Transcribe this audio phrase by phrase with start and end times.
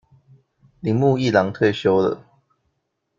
[0.81, 2.25] 鈴木一朗退休了